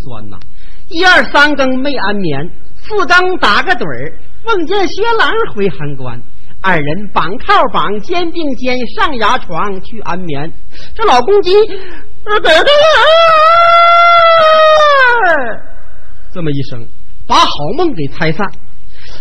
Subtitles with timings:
[0.00, 0.36] 酸呐！
[0.88, 6.20] 一二三更没安眠，四更打个盹儿，梦见薛郎回函关，
[6.60, 10.52] 二人绑靠绑，肩并肩上牙床去安眠。
[10.94, 12.70] 这老公鸡，呃，得得，
[16.32, 16.86] 这么一声，
[17.26, 18.46] 把好梦给拆散。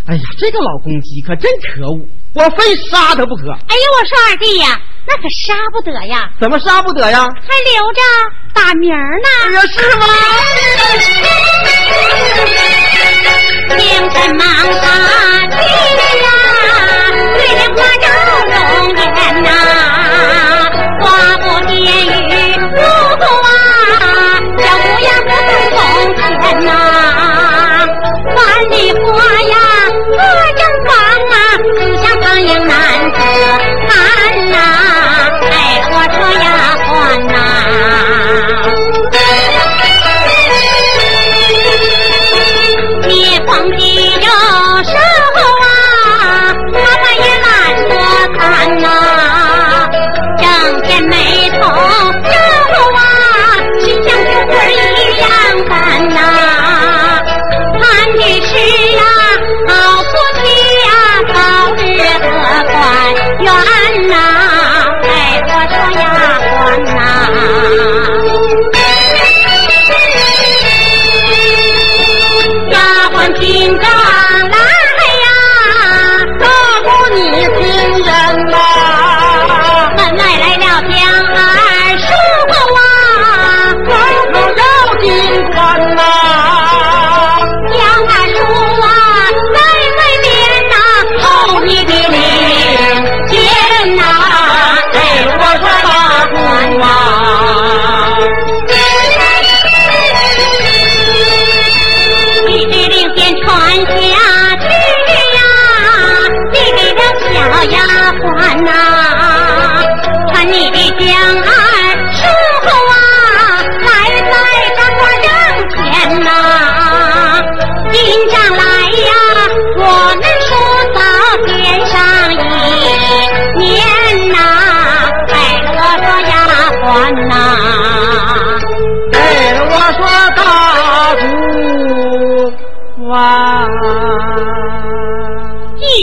[0.05, 3.51] 哎呀，这个老公鸡可真可恶，我非杀他不可。
[3.51, 7.19] 哎呀，我说二弟呀，那可杀不得呀，怎么杀不得呀？
[7.41, 8.01] 还留着
[8.53, 9.55] 打名呢哎呢。
[9.55, 10.05] 呀，是吗？
[13.77, 14.45] 清晨忙
[14.81, 14.87] 他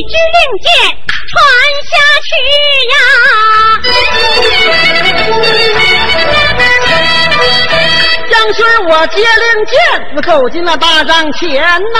[0.08, 0.66] 支令箭
[1.30, 1.34] 传
[1.90, 1.92] 下
[2.26, 2.28] 去
[2.92, 2.94] 呀。
[8.30, 8.58] 将军
[8.88, 9.74] 我接令箭，
[10.26, 11.62] 走进了大帐前
[11.94, 11.98] 呐、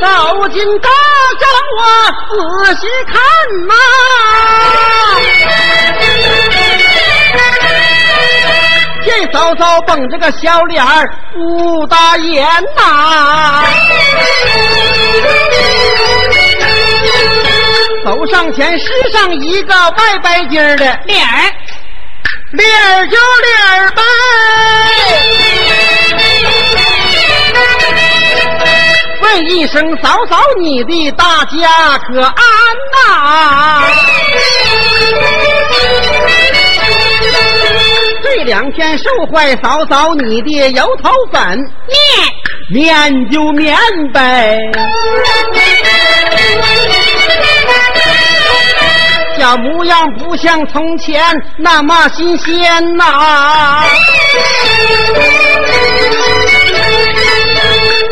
[0.00, 0.88] 走进大
[1.38, 2.38] 帐，我
[2.74, 3.14] 仔细看
[3.66, 3.72] 呐、
[9.32, 12.46] 嫂嫂绷着个小脸儿不大眼
[12.76, 13.62] 呐、
[18.04, 21.26] 走上前施上一个外白筋儿的脸，
[22.52, 24.02] 脸儿就脸儿呗。
[29.20, 32.34] 问一声嫂嫂，你的大家可安
[32.94, 33.82] 呐？
[38.36, 41.58] 这两天受坏嫂嫂你的油头粉，
[42.70, 43.74] 面面就面
[44.12, 44.58] 呗。
[49.38, 51.22] 小模样不像从前
[51.56, 53.82] 那么新鲜呐、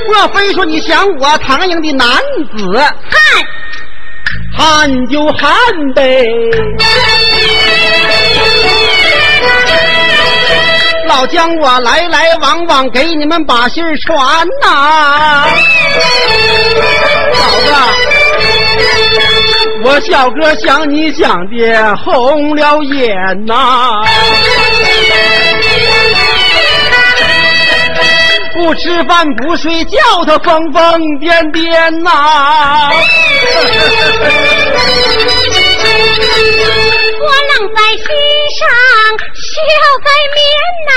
[0.08, 2.08] 莫非说你想我唐营的男
[2.56, 2.78] 子？
[3.10, 3.20] 汉
[4.56, 5.52] 汉就汉
[5.94, 6.26] 呗。
[11.06, 15.46] 老姜，我来来往往给你们把信传呐、
[17.32, 17.72] 嫂子，
[19.84, 24.02] 我小哥想你想的红了眼呐、
[28.54, 32.90] 不吃饭不睡觉，他疯疯癫癫呐、
[37.18, 38.04] 我冷在心
[38.58, 38.60] 上，
[39.34, 39.52] 笑
[40.04, 40.38] 在面
[40.86, 40.90] 呐、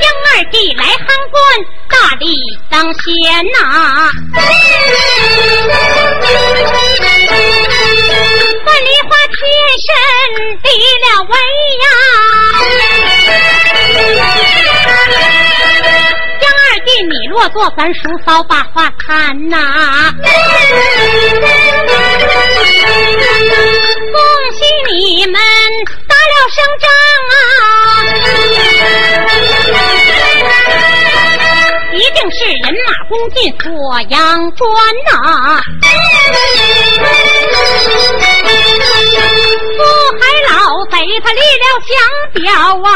[0.00, 0.98] 江二弟来函
[1.30, 1.36] 关，
[1.88, 2.24] 大力
[2.70, 3.10] 当先
[3.52, 3.58] 呐、
[8.64, 9.38] 万里花贴
[9.86, 9.88] 身
[10.62, 11.34] 敌了威
[11.78, 11.84] 呀。
[17.30, 20.12] 若做，咱叔嫂把话谈呐。
[24.12, 24.18] 恭
[24.58, 24.58] 喜
[24.92, 25.40] 你们
[26.08, 26.90] 打了胜仗
[27.30, 27.32] 啊！
[31.94, 33.68] 一定是人马攻进锁
[34.08, 34.68] 阳关
[35.12, 35.12] 呐。
[39.76, 39.78] 傅
[40.18, 40.52] 海老
[40.86, 40.92] 贼
[41.22, 41.90] 他立了降
[42.34, 42.42] 表
[42.82, 42.90] 啊！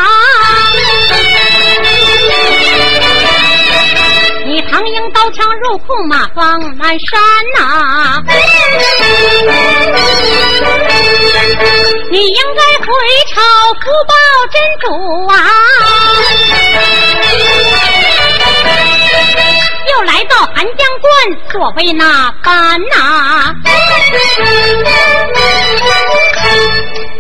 [5.35, 7.21] 枪入库，马放南山
[7.57, 8.23] 呐！
[12.11, 12.87] 你应该回
[13.35, 13.43] 朝
[13.81, 14.15] 福报
[14.53, 14.87] 真主
[15.33, 15.35] 啊！
[19.91, 21.07] 又来到寒江关，
[21.51, 23.55] 所谓那般呐？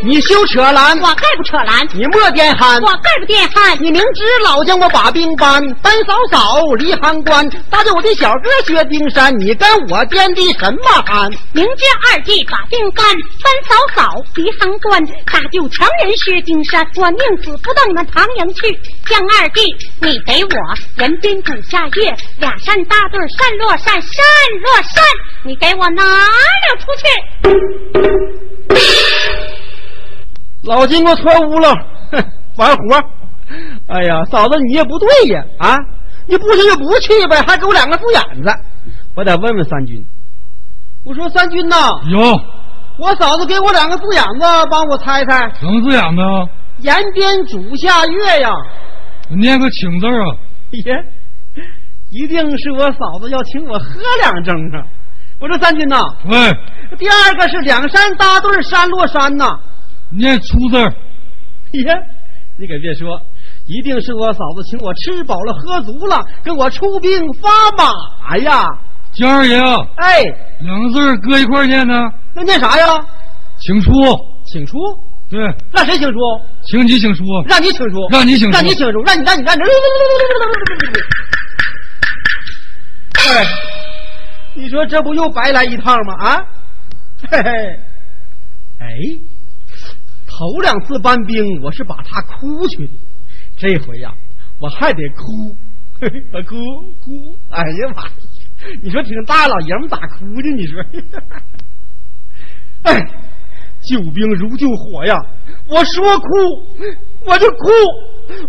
[0.06, 3.74] 你休扯懒，我概不扯懒，你莫颠憨，我概不颠憨。
[3.82, 11.30] 你明知老将我把兵搬，搬嫂嫂离函关，搭着我的小哥薛丁山，你跟我颠的什么憨？
[11.54, 13.06] 明知二弟把兵搬，
[13.42, 18.78] 搬嫂嫂离函关，搭救强人薛丁山，我宁死不到你们唐营去。
[19.08, 20.50] 将二弟，你给我
[20.98, 24.22] 人兵主下月，俩扇大对山落山，山
[24.60, 25.02] 落山，
[25.44, 27.06] 你给我拿了出去。
[30.64, 31.74] 老金给我穿屋了，
[32.12, 32.24] 哼，
[32.56, 33.02] 完活。
[33.88, 35.76] 哎呀，嫂子你也不对呀，啊，
[36.26, 38.50] 你不去就不去呗，还给我两个字眼子。
[39.14, 40.04] 我得问问三军。
[41.04, 41.76] 我说三军呐，
[42.10, 42.18] 有
[42.96, 45.52] 我嫂子给我两个字眼子，帮我猜猜。
[45.60, 46.22] 什么字眼子？
[46.78, 48.50] 延边主下月呀，
[49.28, 50.24] 念个请字啊！
[50.72, 51.04] 耶，
[52.10, 54.86] 一定是我嫂子要请我喝两盅啊。
[55.40, 56.50] 我说三军呐，喂，
[56.96, 59.56] 第二个是两山搭对山落山呐。
[60.10, 60.94] 念出字儿。
[61.72, 61.84] 耶，
[62.56, 63.20] 你可别说，
[63.66, 68.66] 一定是我嫂子请我吃饱了喝足了，跟我出兵发马呀！
[69.12, 70.22] 江二爷啊，哎，
[70.60, 71.94] 两个字儿搁一块儿念呢，
[72.34, 73.04] 那念啥呀？
[73.60, 73.92] 请出。
[74.46, 74.76] 请出？
[75.30, 75.40] 对，
[75.72, 76.18] 那谁请出？
[76.64, 77.24] 请你请出。
[77.48, 78.08] 让你请出？
[78.10, 79.02] 让你请出让你请出？
[79.02, 79.62] 让你让你让你！
[83.14, 83.46] 哎，
[84.54, 86.14] 你说这不又白来一趟吗？
[86.24, 86.46] 啊，
[87.30, 87.50] 嘿嘿，
[88.80, 88.86] 哎，
[90.36, 92.92] 头两次搬兵我是把他哭去的，
[93.56, 94.12] 这回呀
[94.58, 95.56] 我还得哭，
[96.00, 96.56] 嘿嘿我哭
[97.04, 98.10] 哭，哎呀妈呀！
[98.82, 100.50] 你说挺大老爷们咋哭呢？
[100.56, 100.82] 你说，
[102.82, 103.00] 哎，
[103.88, 105.16] 救兵如救火呀！
[105.68, 106.26] 我说哭
[107.26, 107.56] 我就哭，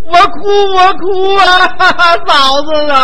[0.04, 1.68] 我哭我哭啊，
[2.26, 2.98] 嫂子啊！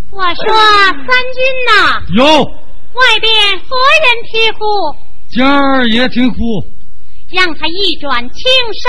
[0.10, 0.44] 我说
[0.92, 1.38] 三军
[1.68, 4.64] 呐，有外边何人披呼？
[5.34, 6.38] 江二爷听呼。
[7.32, 8.50] 让他一转青
[8.82, 8.88] 纱。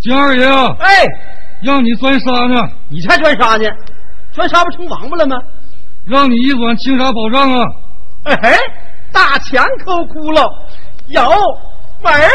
[0.00, 1.04] 江二爷啊，哎，
[1.62, 3.68] 让你钻沙呢，你才钻沙呢？
[4.32, 5.36] 钻沙不成王八了吗？
[6.06, 7.66] 让你一转青纱宝藏啊！
[8.24, 8.56] 哎嘿，
[9.12, 10.48] 大墙抠窟窿，
[11.08, 11.22] 有
[12.02, 12.28] 门儿。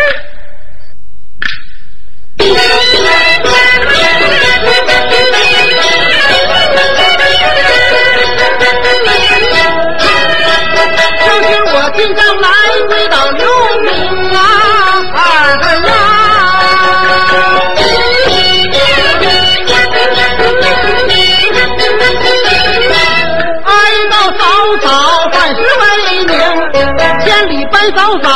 [27.88, 28.30] 千里奔嫂嫂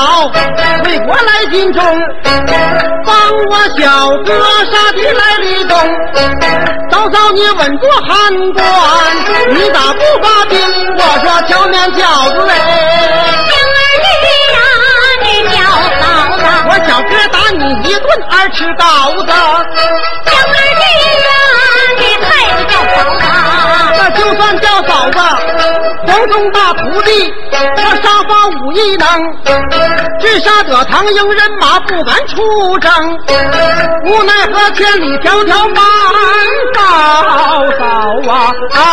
[0.84, 1.84] 回国来尽忠，
[3.06, 3.14] 帮
[3.50, 4.32] 我小哥
[4.72, 5.76] 杀敌来立功。
[6.90, 8.64] 早早你稳坐汉关，
[9.50, 10.58] 你咋不发兵？
[10.96, 12.00] 我说荞面饺
[12.32, 12.56] 子哎。
[13.50, 14.06] 江二弟
[14.54, 14.58] 呀，
[15.24, 15.58] 你叫
[16.00, 16.04] 嫂
[16.38, 16.40] 子。
[16.70, 18.86] 我小哥打你一顿二尺刀
[19.26, 19.32] 子，
[26.22, 29.08] 黄宗大徒弟，我沙发武艺能，
[30.20, 32.92] 只杀得唐营人马不敢出征，
[34.06, 35.84] 无奈何千里迢迢满
[36.76, 36.80] 嫂
[37.80, 37.84] 嫂
[38.30, 38.54] 啊！
[38.76, 38.86] 啊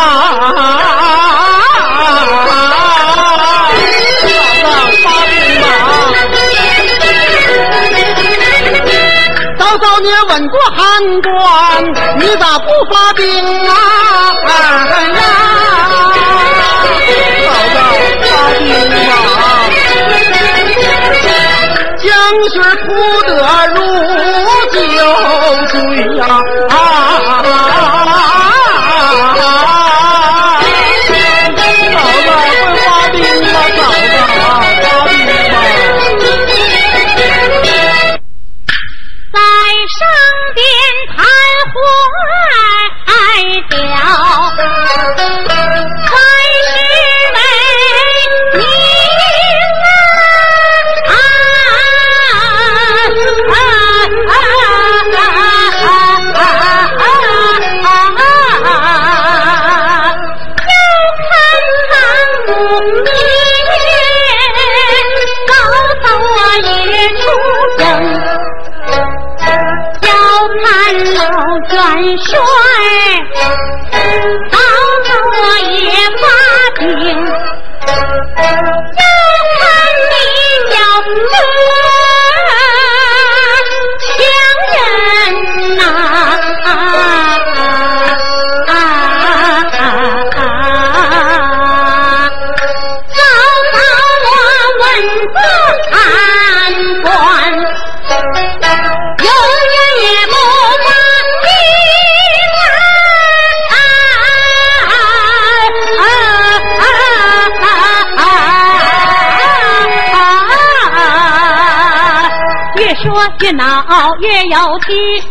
[4.25, 4.25] 嫂
[4.89, 5.31] 子发兵
[5.61, 5.63] 吧！
[9.59, 10.81] 嫂嫂，你稳过汉
[11.21, 11.37] 关，
[12.17, 13.23] 你咋不发兵
[13.67, 13.71] 啊？
[14.47, 14.49] 哎
[15.09, 15.21] 呀，
[22.29, 22.93] 风雪铺
[23.25, 23.33] 得
[23.73, 23.75] 如
[24.71, 24.77] 酒
[25.67, 26.21] 醉呀！
[26.68, 26.68] 啊！
[71.79, 72.35] 元帅，
[74.51, 74.59] 到
[75.05, 75.35] 头我
[75.71, 75.73] 也
[76.19, 76.23] 发
[76.77, 78.43] 兵，要
[79.55, 79.61] 看
[80.11, 80.13] 你
[80.73, 81.31] 要死
[113.41, 115.23] 越闹越有气，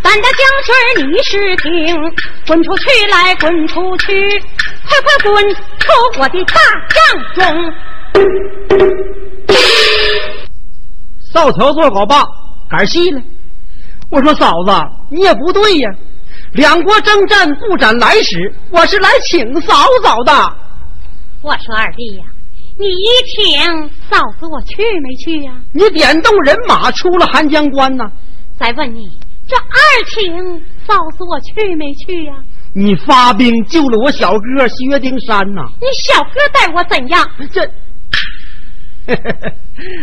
[0.00, 1.96] 咱的将军你是听，
[2.46, 4.38] 滚出去来，滚出去，
[4.88, 5.58] 快快滚出
[6.18, 6.54] 我的大
[6.88, 6.96] 帐
[7.34, 7.72] 中！
[11.32, 12.24] 扫条做狗棒，
[12.70, 13.20] 杆儿细了。
[14.10, 14.72] 我说嫂子，
[15.10, 15.90] 你也不对呀。
[16.52, 20.32] 两国征战不斩来使，我是来请嫂嫂的。
[21.42, 22.24] 我说二弟呀，
[22.78, 25.52] 你一请嫂子我去没去呀？
[25.72, 28.04] 你点动人马出了寒江关呐？
[28.58, 29.00] 再问你，
[29.46, 32.34] 这二请嫂子我去没去呀？
[32.74, 35.62] 你发兵救了我小哥薛丁山呐？
[35.80, 37.26] 你小哥待我怎样？
[37.50, 37.62] 这，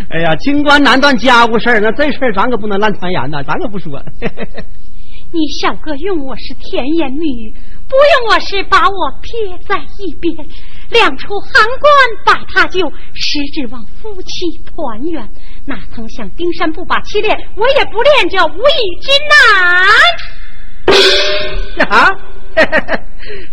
[0.10, 4.02] 哎呀，清官难断家务事儿，那这事儿咱可不能乱传言呐，咱可不说。
[5.32, 7.54] 你小哥用我是甜言蜜语，
[7.90, 10.36] 不用我是把我撇在一边。
[10.94, 11.92] 两出寒关
[12.26, 15.30] 把他救，实指望夫妻团圆。
[15.66, 19.36] 哪曾想丁山不把妻恋，我也不恋这无义君呐！
[21.90, 22.08] 啊，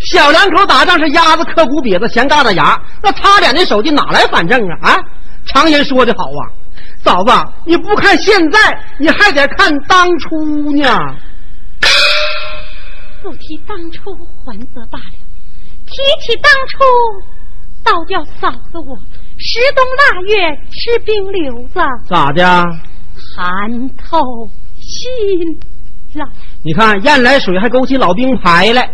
[0.00, 4.90] 小两口打仗是鸭子磕骨瘪子，咸疙瘩牙，那他俩那手劲哪来反正啊？
[4.92, 4.98] 啊，
[5.46, 6.50] 常言说的好啊，
[7.02, 7.32] 嫂子，
[7.64, 8.58] 你不看现在，
[8.98, 10.98] 你还得看当初呢。
[13.22, 14.00] 不提当初
[14.44, 15.04] 还则罢了，
[15.90, 16.78] 提起当初，
[17.84, 18.96] 倒叫嫂子我
[19.38, 22.44] 十冬腊月吃冰溜子，咋的？
[23.36, 24.18] 寒透
[24.78, 25.60] 心
[26.14, 26.24] 了。
[26.62, 28.88] 你看燕来水还勾起老兵牌来。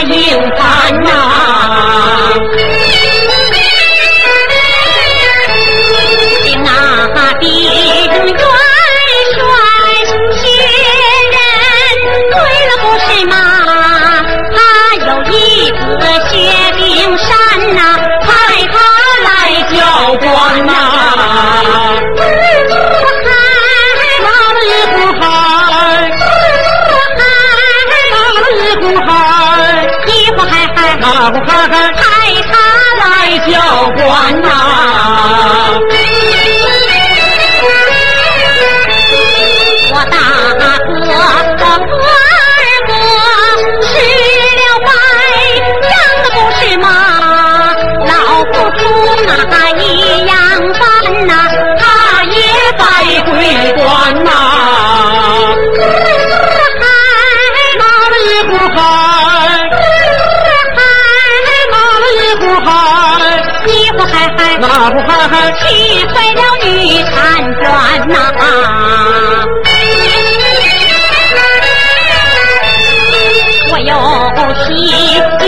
[0.00, 1.29] 块扎家营盘呐。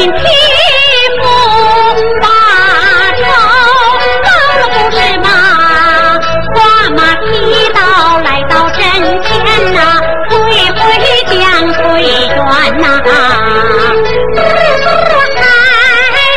[0.03, 0.19] 心皮
[1.23, 1.25] 肤
[2.21, 2.27] 把
[3.21, 3.23] 仇，
[4.25, 4.29] 到
[4.59, 5.29] 了不是马，
[6.57, 6.59] 花
[6.91, 7.31] 马踢
[7.69, 7.79] 刀
[8.25, 8.83] 来到阵
[9.23, 9.31] 前
[9.73, 9.79] 呐、
[10.29, 10.35] 回
[10.75, 10.83] 回
[11.29, 11.41] 将
[11.85, 12.37] 归元
[12.81, 12.85] 呐、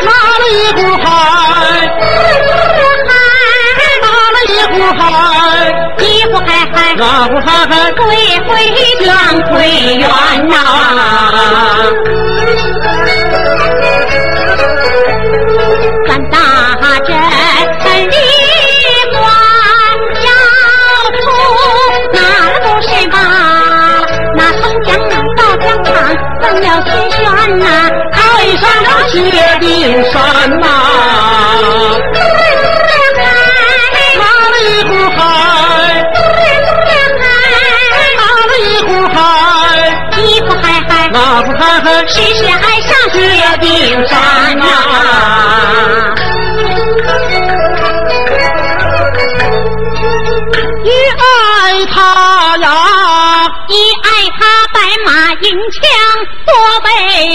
[0.04, 0.08] 哪
[0.38, 0.46] 里
[0.76, 1.04] 不嗨？
[3.08, 3.10] 哪
[4.46, 5.02] 里不嗨？
[5.98, 7.72] 衣服嗨嗨，那不嗨嗨？
[7.94, 8.00] 归
[8.46, 8.48] 回
[9.04, 9.10] 将
[9.50, 9.54] 归
[9.96, 10.06] 元
[10.48, 10.54] 呐、
[29.86, 30.18] 薛丁山
[30.58, 30.66] 呐、
[34.18, 35.18] 哪里不嗨？
[38.16, 39.16] 哪里不嗨？
[42.08, 43.14] 时时爱上铁
[43.60, 43.64] 顶
[44.08, 44.12] 山
[44.58, 44.62] 呐、
[50.82, 50.86] 一
[51.22, 51.24] 爱
[51.92, 51.94] 他
[52.56, 52.66] 呀，
[53.68, 54.42] 一爱他
[54.74, 55.08] 白马
[55.42, 55.80] 银枪
[56.44, 56.50] 多
[56.84, 56.88] 威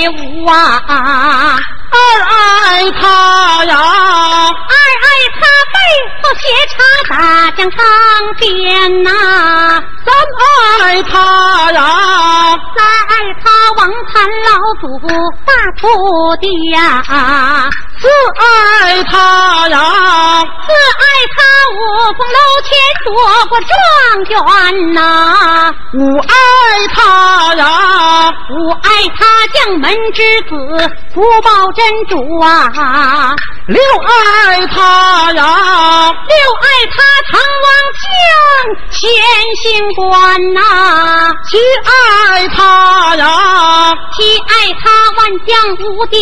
[0.10, 1.58] 武啊，
[1.92, 5.06] 二爱他呀，二爱
[5.40, 5.42] 他
[6.22, 6.74] 后斜插
[7.10, 7.80] 大将长
[8.40, 9.10] 鞭呐、
[10.06, 11.80] 三爱他呀，
[12.76, 13.12] 三爱
[13.44, 14.84] 他王禅老祖
[15.46, 15.82] 大徒
[16.40, 16.80] 弟呀、
[18.00, 18.08] 四
[18.40, 19.78] 爱他呀，
[20.66, 21.04] 四爱
[21.36, 21.38] 他
[21.72, 21.78] 五
[22.18, 22.70] 凤楼前
[23.04, 23.08] 做
[23.50, 23.70] 过状
[24.30, 25.00] 元呐、
[25.94, 26.30] 五爱
[26.94, 27.00] 他
[27.56, 27.64] 呀，
[28.50, 29.20] 五爱他
[29.54, 30.50] 将门之子
[31.14, 33.36] 福报真主啊，
[33.68, 34.81] 六爱他
[38.90, 39.12] 将显
[39.62, 40.62] 星官呐、
[41.50, 46.18] 去爱他呀，去爱他万将无敌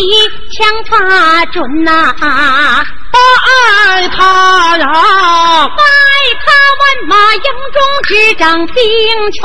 [0.52, 5.68] 枪法准呐、啊我爱他呀，爱
[6.44, 8.76] 他万马营中执掌兵
[9.32, 9.40] 权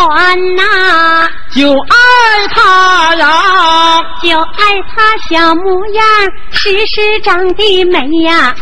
[0.55, 6.05] 呐、就爱他呀，就爱他小模样，
[6.51, 8.55] 时时长得美呀，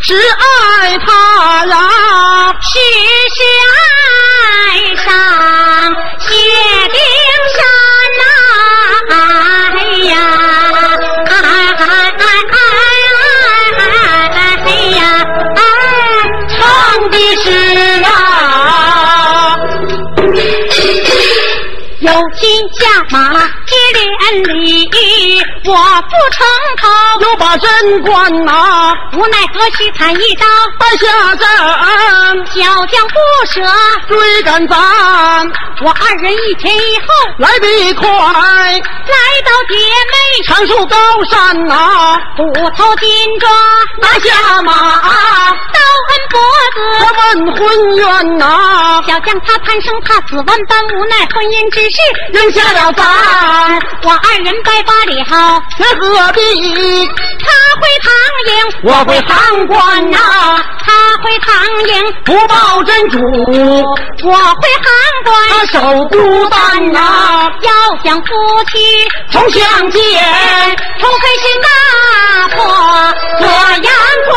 [0.00, 1.76] 是爱他呀，
[2.60, 2.78] 时
[3.34, 3.42] 时
[4.76, 5.08] 爱上
[26.02, 26.88] 不成头。
[27.20, 30.46] 又把贞观呐无奈何须砍一刀，
[30.78, 31.46] 败下阵，
[32.54, 33.14] 小将不
[33.50, 33.60] 舍。
[34.08, 34.76] 追赶咱，
[35.82, 37.04] 我二人一前一后
[37.38, 39.76] 来得快，来到姐
[40.10, 40.96] 妹长树高
[41.30, 43.52] 山呐、虎头金装，
[44.00, 45.78] 拿下马，刀
[46.08, 46.40] 恩脖
[47.00, 47.20] 我子。
[47.20, 51.96] 问婚冤呐、小将他贪生怕死，万般无奈，婚姻之事
[52.32, 53.06] 扔下了咱，
[54.02, 55.62] 我二人拜把了。
[55.78, 57.08] 这何必？
[57.40, 57.46] 他
[57.80, 58.12] 会唐
[58.46, 60.18] 营，我会唐官呐、
[60.84, 61.48] 他会唐
[61.88, 63.18] 营，不报真主，
[64.24, 64.90] 我会韩
[65.24, 67.62] 官他函守孤单呐、关。
[67.62, 67.70] 要
[68.04, 68.24] 想夫
[68.72, 70.00] 妻重相见，
[70.98, 71.68] 除非是那
[72.48, 72.64] 破
[73.40, 73.92] 洛阳
[74.26, 74.34] 关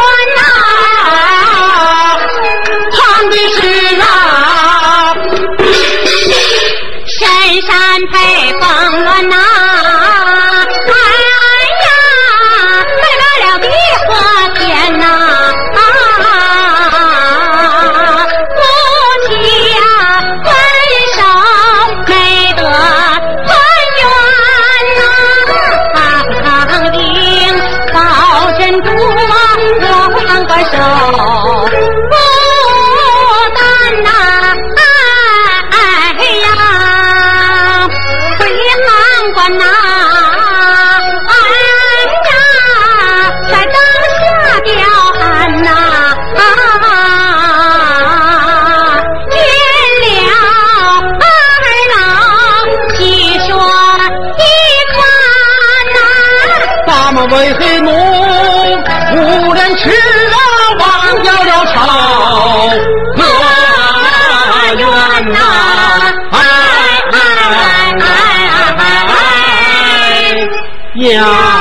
[71.13, 71.52] 呀！